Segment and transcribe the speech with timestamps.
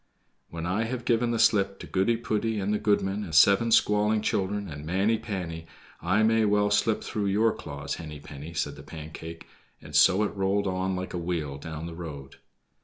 [0.49, 4.21] "When I have given the slip to Goody poody, and the goodman, and seven squalling
[4.21, 5.67] children, and Manny panny,
[6.01, 9.45] I may well slip through your claws, Henny penny," said the Pancake,
[9.79, 12.37] and so it rolled on like a wheel down the road.